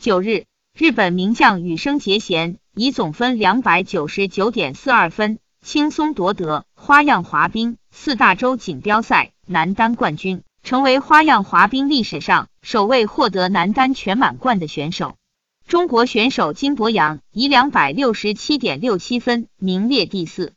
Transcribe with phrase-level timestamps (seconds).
[0.00, 0.44] 九日
[0.78, 15.16] 日本名将羽生结弦以总分两百九十九点四二分轻松夺得花样滑冰四大洲锦标赛男单冠军成为花样滑冰历史上首位获得男单全满贯的选手。
[15.66, 20.52] 中国选手金博洋以两百六十七点六七分名列第四